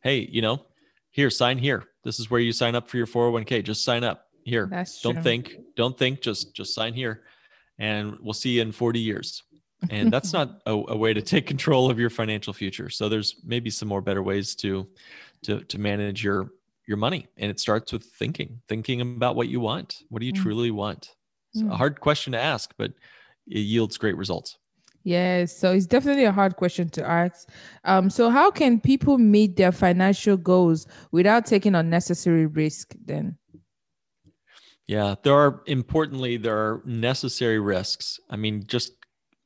[0.01, 0.65] Hey, you know,
[1.11, 1.85] here, sign here.
[2.03, 3.63] This is where you sign up for your 401k.
[3.63, 4.67] Just sign up here.
[4.69, 7.23] That's don't think, don't think, just just sign here.
[7.79, 9.43] And we'll see you in 40 years.
[9.89, 12.89] And that's not a, a way to take control of your financial future.
[12.89, 14.87] So there's maybe some more better ways to
[15.43, 16.51] to to manage your
[16.87, 17.27] your money.
[17.37, 20.03] And it starts with thinking, thinking about what you want.
[20.09, 20.41] What do you mm.
[20.41, 21.15] truly want?
[21.53, 21.71] It's mm.
[21.71, 22.91] a hard question to ask, but
[23.47, 24.57] it yields great results.
[25.03, 27.47] Yes, so it's definitely a hard question to ask.
[27.83, 33.37] Um, so how can people meet their financial goals without taking unnecessary risk then?
[34.87, 38.19] Yeah, there are importantly, there are necessary risks.
[38.31, 38.93] I mean, just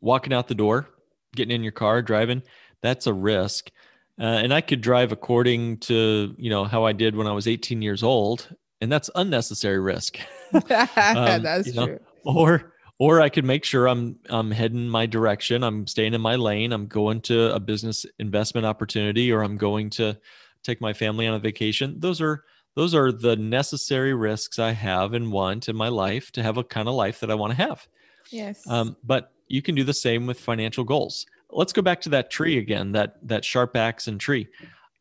[0.01, 0.89] walking out the door,
[1.35, 2.43] getting in your car, driving,
[2.81, 3.71] that's a risk.
[4.19, 7.47] Uh, and I could drive according to, you know, how I did when I was
[7.47, 10.19] 18 years old, and that's unnecessary risk.
[10.53, 11.85] um, that's true.
[11.85, 11.99] Know?
[12.25, 15.63] Or or I could make sure I'm I'm heading my direction.
[15.63, 16.73] I'm staying in my lane.
[16.73, 20.17] I'm going to a business investment opportunity, or I'm going to
[20.63, 21.95] take my family on a vacation.
[21.99, 22.43] Those are
[22.75, 26.63] those are the necessary risks I have and want in my life to have a
[26.63, 27.87] kind of life that I want to have.
[28.31, 28.67] Yes.
[28.67, 31.25] Um, but you can do the same with financial goals.
[31.49, 32.93] Let's go back to that tree again.
[32.93, 34.47] That that sharp axe and tree.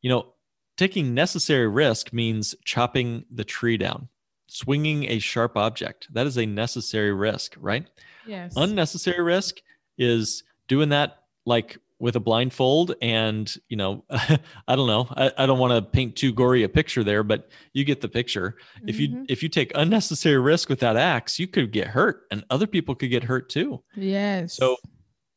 [0.03, 0.33] You know,
[0.77, 4.09] taking necessary risk means chopping the tree down
[4.49, 6.09] swinging a sharp object.
[6.13, 7.87] That is a necessary risk, right?
[8.27, 8.55] Yes.
[8.57, 9.61] Unnecessary risk
[9.97, 15.47] is doing that like with a blindfold and you know i don't know i, I
[15.47, 18.89] don't want to paint too gory a picture there but you get the picture mm-hmm.
[18.89, 19.25] if you mm-hmm.
[19.29, 22.95] if you take unnecessary risk with that axe you could get hurt and other people
[22.95, 24.77] could get hurt too yes so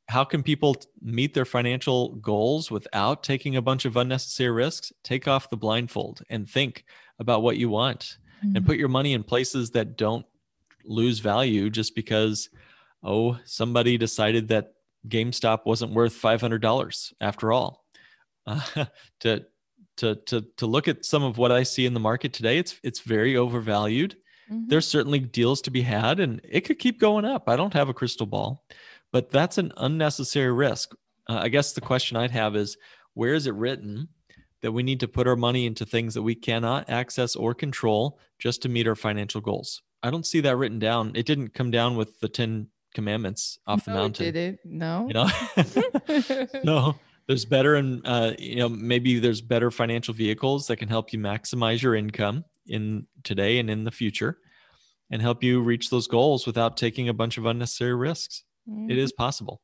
[0.08, 5.28] how can people meet their financial goals without taking a bunch of unnecessary risks take
[5.28, 6.86] off the blindfold and think
[7.20, 8.56] about what you want mm-hmm.
[8.56, 10.26] and put your money in places that don't
[10.84, 12.50] lose value just because
[13.04, 14.74] oh somebody decided that
[15.08, 17.86] GameStop wasn't worth $500 after all.
[18.46, 18.62] Uh,
[19.22, 19.46] to
[19.98, 22.80] to to to look at some of what I see in the market today, it's
[22.84, 24.16] it's very overvalued.
[24.50, 24.68] Mm-hmm.
[24.68, 27.48] There's certainly deals to be had, and it could keep going up.
[27.48, 28.64] I don't have a crystal ball,
[29.12, 30.94] but that's an unnecessary risk.
[31.30, 32.78] Uh, I guess the question I'd have is,
[33.14, 34.08] where is it written
[34.62, 38.20] that we need to put our money into things that we cannot access or control
[38.40, 39.82] just to meet our financial goals.
[40.04, 41.12] I don't see that written down.
[41.16, 44.26] It didn't come down with the 10 commandments off no, the mountain.
[44.26, 44.60] Did it?
[44.66, 45.08] No.
[45.08, 46.48] You know?
[46.64, 46.96] no.
[47.28, 51.20] There's better and uh, you know maybe there's better financial vehicles that can help you
[51.20, 54.38] maximize your income in today and in the future
[55.12, 58.44] and help you reach those goals without taking a bunch of unnecessary risks.
[58.70, 58.92] Mm-hmm.
[58.92, 59.62] It is possible.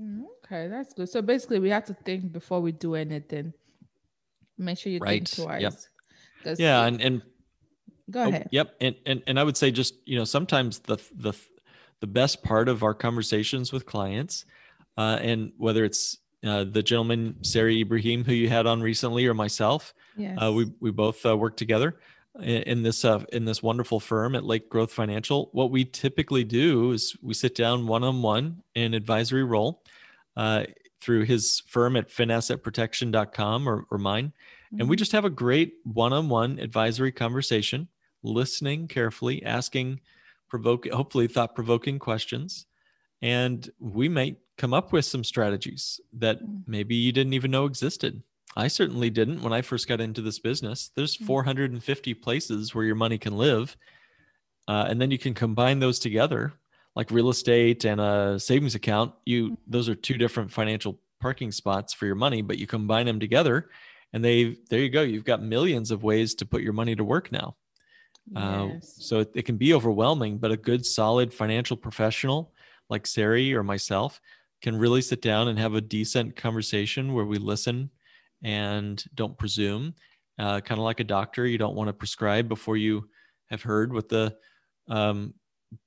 [0.00, 0.22] Mm-hmm.
[0.44, 1.08] Okay, that's good.
[1.08, 3.52] So basically we have to think before we do anything.
[4.56, 5.28] Make sure you right.
[5.28, 5.88] think twice.
[6.44, 6.56] Yep.
[6.58, 7.22] Yeah, and and
[8.10, 8.48] go oh, ahead.
[8.50, 11.32] Yep, and, and and I would say just you know sometimes the the
[12.00, 14.44] the best part of our conversations with clients,
[14.96, 19.34] uh, and whether it's uh, the gentleman Sari Ibrahim who you had on recently or
[19.34, 20.38] myself, yes.
[20.40, 21.98] uh, we we both uh, work together
[22.40, 25.48] in, in this uh, in this wonderful firm at Lake Growth Financial.
[25.52, 29.82] What we typically do is we sit down one on one in advisory role.
[30.36, 30.64] Uh,
[31.00, 34.26] through his firm at finassetprotection.com or, or mine.
[34.26, 34.80] Mm-hmm.
[34.80, 34.98] And we mm-hmm.
[34.98, 37.88] just have a great one on one advisory conversation,
[38.22, 40.00] listening carefully, asking
[40.48, 42.66] provoke, hopefully thought provoking questions.
[43.22, 46.62] And we might come up with some strategies that mm.
[46.66, 48.22] maybe you didn't even know existed.
[48.56, 50.90] I certainly didn't when I first got into this business.
[50.94, 51.26] There's mm.
[51.26, 53.76] 450 places where your money can live.
[54.66, 56.52] Uh, and then you can combine those together
[56.98, 59.54] like real estate and a savings account, you mm-hmm.
[59.68, 63.70] those are two different financial parking spots for your money, but you combine them together
[64.12, 65.02] and they there you go.
[65.02, 67.56] You've got millions of ways to put your money to work now.
[68.36, 68.96] Uh, yes.
[69.00, 72.52] So it, it, can be overwhelming, but a good, solid financial professional
[72.90, 74.20] like Sari or myself
[74.62, 77.90] can really sit down and have a decent conversation where we listen
[78.42, 79.94] and don't presume.
[80.38, 83.08] Uh, kind of like a doctor, you don't want to prescribe before you
[83.50, 84.36] have heard what the
[84.88, 85.34] um,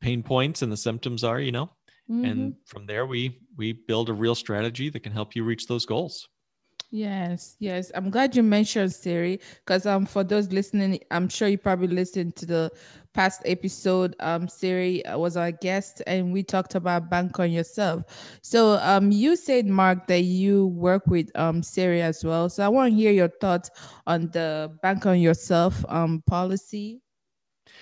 [0.02, 1.72] pain points and the symptoms are, you know,
[2.10, 2.30] Mhm.
[2.30, 5.86] and from there we we build a real strategy that can help you reach those
[5.86, 6.28] goals.
[6.92, 7.92] Yes, yes.
[7.96, 12.36] I'm glad you mentioned Siri because um for those listening, I'm sure you probably listened
[12.38, 12.72] to the
[13.14, 14.16] past episode.
[14.20, 18.04] Um Siri uh, was our guest and we talked about bank on yourself.
[18.42, 22.50] So um you said Mark that you work with um Siri as well.
[22.50, 23.70] So I want to hear your thoughts
[24.06, 27.02] on the bank on yourself um policy.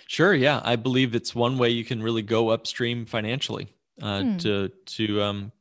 [0.08, 4.40] Sure, yeah, I believe it's one way you can really go upstream financially uh, Hmm.
[4.40, 5.52] to to um,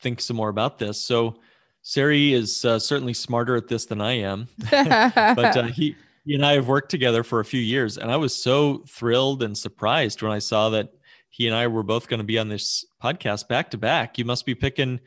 [0.00, 1.02] think some more about this.
[1.04, 1.36] So
[1.82, 6.46] Sari is uh, certainly smarter at this than I am, but uh, he he and
[6.46, 10.22] I have worked together for a few years, and I was so thrilled and surprised
[10.22, 10.92] when I saw that
[11.30, 14.18] he and I were both going to be on this podcast back to back.
[14.18, 15.00] You must be picking,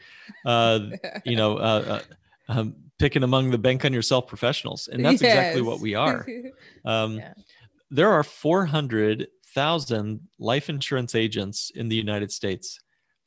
[0.45, 0.79] uh,
[1.23, 2.01] you know, uh,
[2.49, 6.27] uh, um, picking among the bank on yourself professionals, and that's exactly what we are.
[6.85, 7.33] Um, Yeah.
[7.91, 12.79] There are 400,000 life insurance agents in the United States.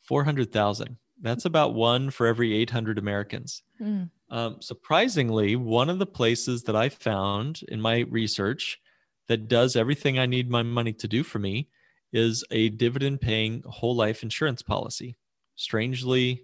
[0.03, 0.97] 400,000.
[1.21, 3.63] That's about one for every 800 Americans.
[3.79, 4.05] Hmm.
[4.31, 8.81] Um, surprisingly, one of the places that I found in my research
[9.27, 11.69] that does everything I need my money to do for me
[12.13, 15.17] is a dividend paying whole life insurance policy.
[15.57, 16.43] Strangely,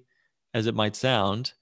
[0.52, 1.52] as it might sound,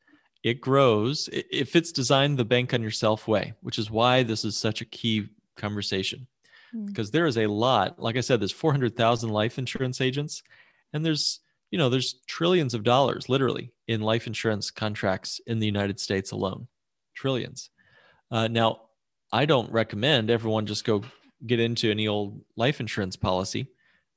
[0.42, 4.56] it grows if it's designed the bank on yourself way, which is why this is
[4.56, 6.26] such a key conversation.
[6.72, 6.86] Hmm.
[6.86, 10.42] Because there is a lot, like I said, there's 400,000 life insurance agents,
[10.92, 11.40] and there's
[11.72, 16.30] you know there's trillions of dollars literally in life insurance contracts in the united states
[16.30, 16.68] alone.
[17.14, 17.70] Trillions.
[18.30, 18.82] Uh, now
[19.32, 21.02] i don't recommend everyone just go
[21.46, 23.66] get into any old life insurance policy.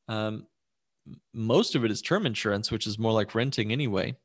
[0.07, 0.45] Um,
[1.33, 4.15] most of it is term insurance which is more like renting anyway.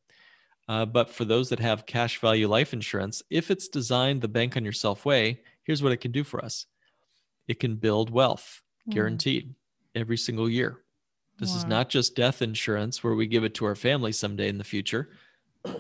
[0.69, 4.57] Uh, but for those that have cash value life insurance if it's designed the bank
[4.57, 6.67] on yourself way here's what it can do for us.
[7.47, 8.93] It can build wealth Hmm.
[8.93, 9.55] guaranteed
[9.95, 10.79] every single year
[11.41, 14.59] this is not just death insurance where we give it to our family someday in
[14.59, 15.11] the future.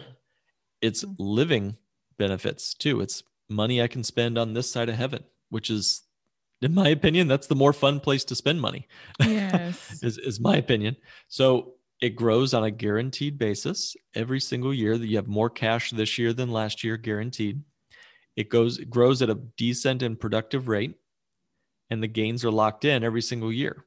[0.83, 1.15] It's Mm.
[1.19, 1.77] living
[2.19, 3.01] benefits too.
[3.03, 6.03] It's money I can spend on this side of heaven, which is,
[6.63, 8.89] in my opinion, that's the more fun place to spend money,
[9.21, 9.99] Yes.
[10.03, 10.97] is, is my opinion.
[11.29, 15.91] So it grows on a guaranteed basis every single year that you have more cash
[15.91, 17.63] this year than last year, guaranteed.
[18.37, 20.95] It goes it grows at a decent and productive rate,
[21.91, 23.85] and the gains are locked in every single year.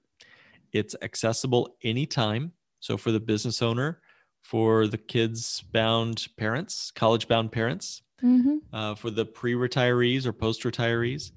[0.73, 2.51] It's accessible anytime.
[2.79, 4.01] So for the business owner,
[4.41, 8.59] for the kids bound parents, college bound parents, Mhm.
[8.73, 11.31] uh, for the pre retirees or post retirees,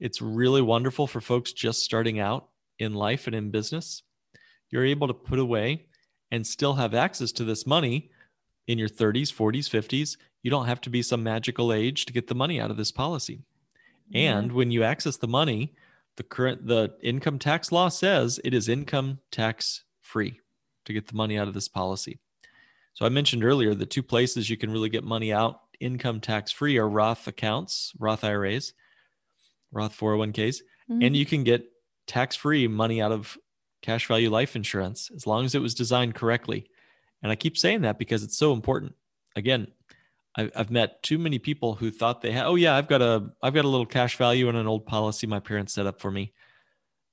[0.00, 4.02] it's really wonderful for folks just starting out in life and in business.
[4.70, 5.86] You're able to put away
[6.30, 8.10] and still have access to this money
[8.66, 10.16] in your 30s, 40s, 50s.
[10.42, 12.92] You don't have to be some magical age to get the money out of this
[12.92, 13.42] policy.
[14.14, 15.74] And when you access the money,
[16.16, 20.40] the current the income tax law says it is income tax free
[20.84, 22.18] to get the money out of this policy.
[22.94, 26.50] So I mentioned earlier the two places you can really get money out income tax
[26.50, 28.72] free are Roth accounts, Roth IRAs,
[29.72, 31.04] Roth 401ks, Mhm.
[31.06, 31.70] and you can get
[32.06, 33.36] tax free money out of
[33.82, 36.70] cash value life insurance as long as it was designed correctly.
[37.22, 38.94] And I keep saying that because it's so important.
[39.34, 39.66] Again,
[40.36, 43.30] I- I've met too many people who thought they had, oh yeah, I've got a,
[43.42, 46.10] I've got a little cash value in an old policy my parents set up for
[46.10, 46.32] me.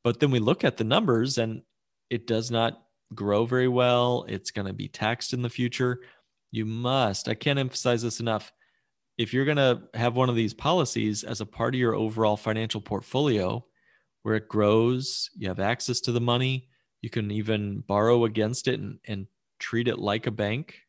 [0.03, 1.61] But then we look at the numbers and
[2.09, 2.83] it does not
[3.15, 4.25] grow very well.
[4.27, 6.01] It's going to be taxed in the future.
[6.51, 8.51] You must, I can't emphasize this enough.
[9.17, 12.35] If you're going to have one of these policies as a part of your overall
[12.35, 13.63] financial portfolio
[14.23, 16.67] where it grows, you have access to the money,
[17.01, 19.27] you can even borrow against it and, and
[19.59, 20.82] treat it like a bank.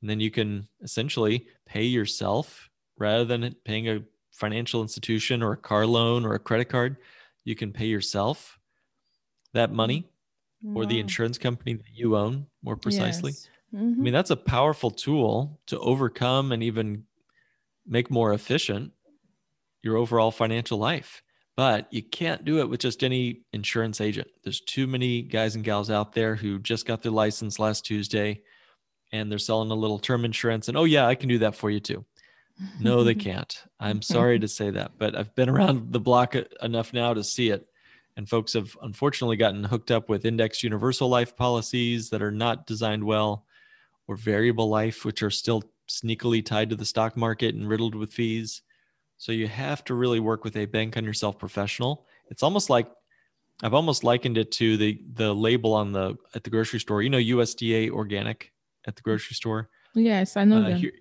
[0.00, 5.56] And then you can essentially pay yourself rather than paying a financial institution or a
[5.56, 6.96] car loan or a credit card.
[7.44, 8.58] You can pay yourself
[9.52, 10.08] that money
[10.74, 13.32] or the insurance company that you own more precisely.
[13.32, 13.48] Yes.
[13.72, 14.04] I Mhm.
[14.04, 17.06] mean, that's a powerful tool to overcome and even
[17.86, 18.92] make more efficient
[19.82, 21.22] your overall financial life.
[21.56, 24.28] But you can't do it with just any insurance agent.
[24.44, 28.42] There's too many guys and gals out there who just got their license last Tuesday
[29.12, 31.70] and they're selling a little term insurance and, oh, yeah, I can do that for
[31.70, 32.04] you too.
[32.78, 33.62] No, they can't.
[33.78, 37.24] I'm sorry to say that, but I've been around the block e- enough now to
[37.24, 37.66] see it.
[38.16, 42.66] And folks have unfortunately gotten hooked up with index universal life policies that are not
[42.66, 43.46] designed well,
[44.08, 48.12] or variable life, which are still sneakily tied to the stock market and riddled with
[48.12, 48.62] fees.
[49.18, 52.06] So you have to really work with a bank on yourself professional.
[52.30, 52.90] It's almost like
[53.62, 57.02] I've almost likened it to the the label on the at the grocery store.
[57.02, 58.52] You know, USDA organic
[58.86, 60.78] at the grocery store Yes, I know uh, them.
[60.78, 60.92] here,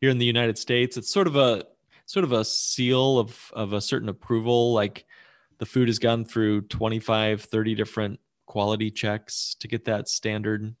[0.00, 0.96] here in the United States.
[0.96, 1.64] It's sort of a
[2.06, 4.72] sort of a seal of of a certain approval.
[4.72, 5.04] Like
[5.58, 10.74] the food has gone through 25, 30 different quality checks to get that standard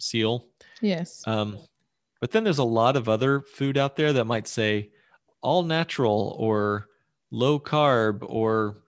[0.00, 0.48] seal.
[0.80, 1.22] Yes.
[1.26, 1.58] Um,
[2.20, 4.90] but then there's a lot of other food out there that might say
[5.40, 6.88] all natural or
[7.30, 8.78] low carb or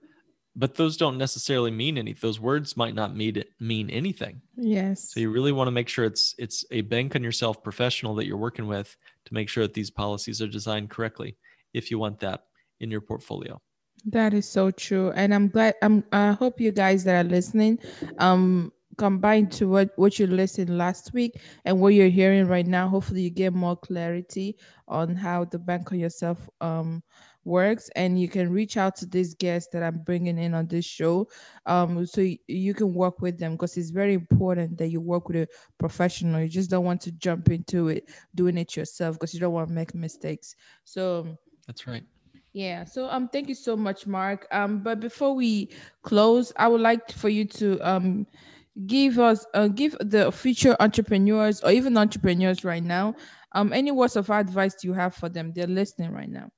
[0.55, 2.19] but those don't necessarily mean anything.
[2.21, 4.41] Those words might not mean it, mean anything.
[4.55, 5.11] Yes.
[5.11, 8.25] So you really want to make sure it's it's a bank on yourself professional that
[8.25, 8.95] you're working with
[9.25, 11.37] to make sure that these policies are designed correctly
[11.73, 12.43] if you want that
[12.79, 13.61] in your portfolio.
[14.05, 15.75] That is so true, and I'm glad.
[15.81, 16.03] I'm.
[16.11, 17.77] I hope you guys that are listening,
[18.17, 22.89] um, combined to what what you listened last week and what you're hearing right now.
[22.89, 27.03] Hopefully, you get more clarity on how the bank on yourself um
[27.45, 30.85] works and you can reach out to these guests that i'm bringing in on this
[30.85, 31.27] show
[31.65, 35.27] um, so y- you can work with them because it's very important that you work
[35.27, 36.41] with a professional.
[36.41, 38.03] You just don't want to jump into it
[38.35, 40.55] doing it yourself because you don't want to make mistakes.
[40.83, 41.37] So
[41.67, 42.03] that's right.
[42.53, 44.47] yeah so um thank you so much mark.
[44.51, 45.71] Um but before we
[46.03, 48.25] close i would like for you to um
[48.87, 53.15] give us uh, give the future entrepreneurs or even entrepreneurs right now
[53.53, 55.51] um any words of advice do you have for them?
[55.53, 56.49] They're listening right now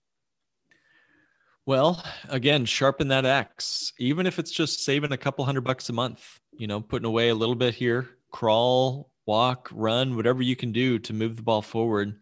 [1.66, 3.93] well, again, sharpen that axe.
[3.99, 7.30] Even if it's just saving a couple hundred bucks a month, you know, putting away
[7.30, 11.61] a little bit here, crawl, walk, run, whatever you can do to move the ball
[11.61, 12.20] forward.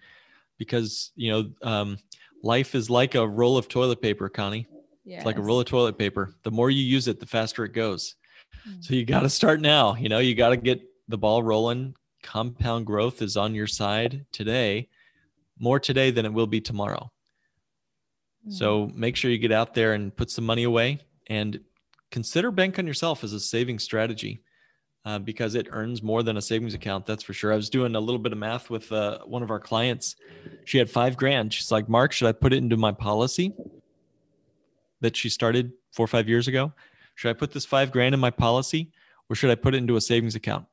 [0.58, 1.98] Because, you know, um,
[2.44, 4.68] life is like a roll of toilet paper, Connie.
[5.04, 5.18] Yes.
[5.18, 6.36] It's like a roll of toilet paper.
[6.44, 8.16] The more you use it, the faster it goes.
[8.68, 8.82] Mm-hmm.
[8.82, 9.96] So you got to start now.
[9.96, 11.96] You know, you got to get the ball rolling.
[12.22, 14.90] Compound growth is on your side today,
[15.58, 17.12] more today than it will be tomorrow.
[18.50, 18.96] So mm.
[18.96, 21.60] make sure you get out there and put some money away and
[22.10, 24.42] consider bank on yourself as a saving strategy
[25.06, 27.06] uh, because it earns more than a savings account.
[27.06, 27.54] That's for sure.
[27.54, 30.16] I was doing a little bit of math with uh, one of our clients.
[30.66, 31.54] She had five grand.
[31.54, 33.54] She's like, Mark, should I put it into my policy
[35.02, 36.74] that she started four or five years ago?
[37.16, 38.92] Should I put this five grand in my policy
[39.30, 40.66] or should I put it into a savings account?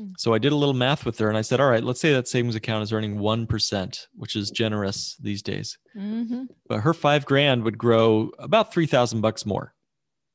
[0.00, 0.14] Mm.
[0.18, 2.12] So I did a little math with her and I said, all right, let's say
[2.12, 5.78] that savings account is earning 1%, which is generous these days.
[5.96, 6.44] Mm-hmm.
[6.68, 9.74] But her five grand would grow about 3,000 bucks more.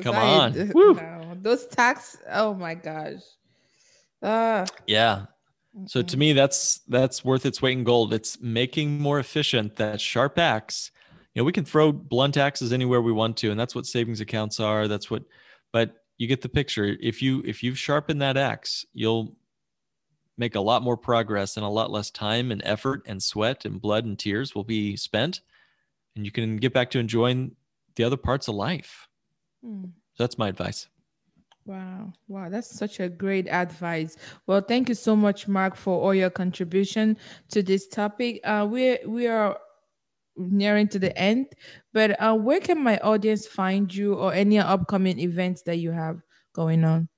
[0.00, 0.70] Come on.
[0.74, 3.20] No, those tax, oh my gosh.
[4.22, 5.26] Uh, yeah.
[5.86, 8.14] So to me, that's that's worth its weight in gold.
[8.14, 10.90] It's making more efficient that sharp axe
[11.38, 14.20] you know, we can throw blunt axes anywhere we want to, and that's what savings
[14.20, 14.88] accounts are.
[14.88, 15.22] That's what,
[15.72, 16.96] but you get the picture.
[17.00, 19.36] If you if you've sharpened that axe, you'll
[20.36, 23.80] make a lot more progress and a lot less time and effort and sweat and
[23.80, 25.42] blood and tears will be spent,
[26.16, 27.54] and you can get back to enjoying
[27.94, 29.06] the other parts of life.
[29.64, 29.84] Hmm.
[30.14, 30.88] So that's my advice.
[31.66, 32.12] Wow.
[32.26, 32.48] Wow.
[32.48, 34.16] That's such a great advice.
[34.48, 37.16] Well, thank you so much, Mark, for all your contribution
[37.50, 38.40] to this topic.
[38.42, 39.56] Uh, we we are
[40.38, 41.46] nearing to the end,
[41.92, 46.20] but uh, where can my audience find you or any upcoming events that you have
[46.54, 47.08] going on?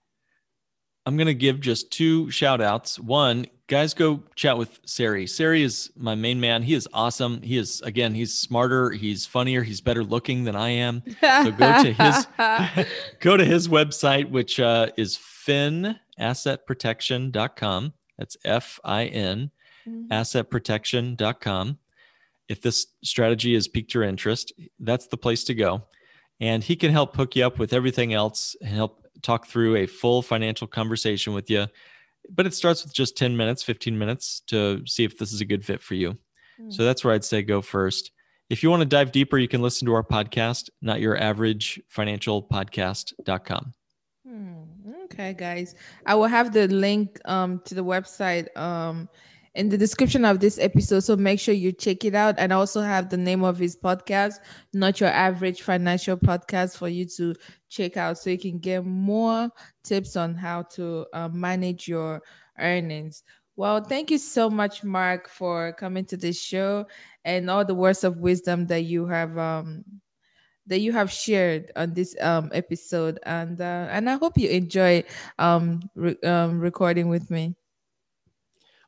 [1.06, 2.98] I'm going to give just two shout outs.
[2.98, 5.26] One, guys, go chat with Sari.
[5.26, 6.62] Sari is my main man.
[6.62, 7.40] He is awesome.
[7.42, 11.02] He is, again, he's smarter, he's funnier, he's better looking than I am.
[11.20, 12.26] So go to his,
[13.20, 17.92] go to his website, which uh, is finassetprotection.com.
[18.18, 19.50] That's F I N,
[19.88, 20.12] mm-hmm.
[20.12, 21.78] assetprotection.com
[22.50, 25.84] if this strategy has piqued your interest, that's the place to go.
[26.40, 29.86] And he can help hook you up with everything else and help talk through a
[29.86, 31.68] full financial conversation with you.
[32.28, 35.44] But it starts with just 10 minutes, 15 minutes to see if this is a
[35.44, 36.18] good fit for you.
[36.60, 36.72] Mm.
[36.72, 38.10] So that's where I'd say go first.
[38.48, 41.80] If you want to dive deeper, you can listen to our podcast, not your average
[41.86, 43.74] financial podcast.com.
[44.26, 44.54] Hmm.
[45.04, 45.76] Okay, guys.
[46.04, 49.08] I will have the link um, to the website um,
[49.54, 51.00] in the description of this episode.
[51.00, 52.36] So make sure you check it out.
[52.38, 54.34] And also have the name of his podcast,
[54.72, 57.34] Not Your Average Financial Podcast, for you to
[57.68, 59.50] check out so you can get more
[59.84, 62.22] tips on how to uh, manage your
[62.58, 63.22] earnings.
[63.56, 66.86] Well, thank you so much, Mark, for coming to this show
[67.24, 69.84] and all the words of wisdom that you have um,
[70.66, 73.18] that you have shared on this um, episode.
[73.24, 75.04] And uh, and I hope you enjoy
[75.38, 77.56] um, re- um, recording with me.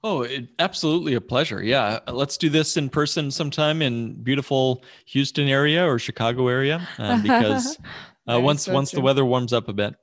[0.05, 1.63] Oh, it, absolutely a pleasure.
[1.63, 7.23] Yeah, let's do this in person sometime in beautiful Houston area or Chicago area uh,
[7.23, 7.79] because
[8.29, 8.97] uh, once so once true.
[8.97, 9.95] the weather warms up a bit.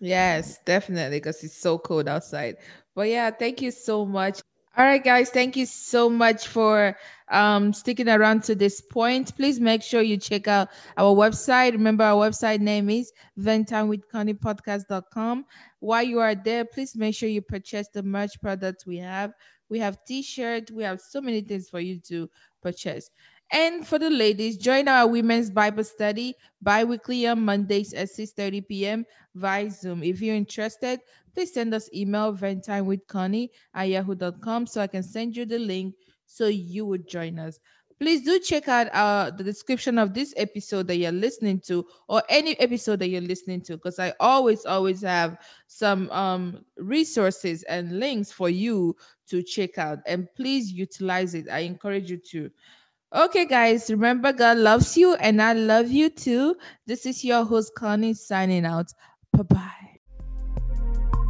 [0.00, 2.56] Yes, definitely because it's so cold outside.
[2.94, 4.40] But yeah, thank you so much.
[4.78, 6.96] All right, guys, thank you so much for
[7.32, 9.34] um, sticking around to this point.
[9.34, 11.72] Please make sure you check out our website.
[11.72, 15.46] Remember, our website name is venttimewithconniepodcast.com.
[15.80, 19.32] While you are there, please make sure you purchase the merch products we have.
[19.68, 20.70] We have t-shirts.
[20.70, 22.30] We have so many things for you to
[22.62, 23.10] purchase.
[23.50, 29.06] And for the ladies, join our women's Bible study bi-weekly on Mondays at 6:30 p.m.
[29.34, 30.02] via Zoom.
[30.02, 31.00] If you're interested,
[31.34, 35.94] please send us email venttimewithconnie at yahoo.com so I can send you the link
[36.26, 37.58] so you would join us.
[37.98, 42.22] Please do check out uh, the description of this episode that you're listening to or
[42.28, 45.36] any episode that you're listening to because I always, always have
[45.66, 48.94] some um, resources and links for you
[49.28, 49.98] to check out.
[50.06, 51.48] And please utilize it.
[51.50, 52.50] I encourage you to.
[53.14, 56.56] Okay, guys, remember God loves you and I love you too.
[56.86, 58.92] This is your host, Connie, signing out.
[59.32, 59.68] Bye bye.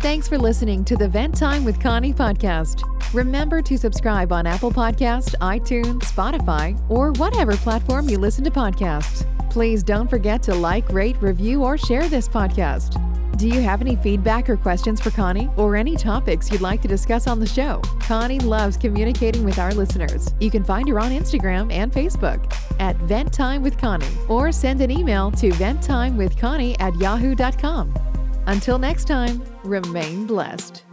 [0.01, 2.83] Thanks for listening to the Vent Time with Connie podcast.
[3.15, 9.25] Remember to subscribe on Apple Podcast, iTunes, Spotify, or whatever platform you listen to podcasts.
[9.51, 12.97] Please don't forget to like, rate, review, or share this podcast.
[13.39, 16.89] Do you have any feedback or questions for Connie or any topics you'd like to
[16.89, 17.81] discuss on the show?
[18.01, 20.35] Connie loves communicating with our listeners.
[20.41, 24.81] You can find her on Instagram and Facebook at Vent Time with Connie or send
[24.81, 27.95] an email to venttimewithconnie at yahoo.com.
[28.49, 30.88] Until next time, remain blessed.